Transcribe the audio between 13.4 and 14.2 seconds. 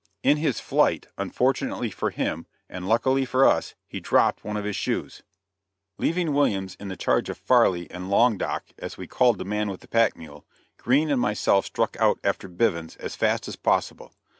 as possible.